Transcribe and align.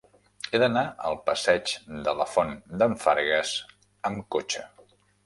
He 0.51 0.59
d'anar 0.61 0.81
al 1.09 1.17
passeig 1.27 1.73
de 2.07 2.15
la 2.21 2.27
Font 2.37 2.53
d'en 2.83 2.97
Fargues 3.05 3.53
amb 4.11 4.25
cotxe. 4.39 4.65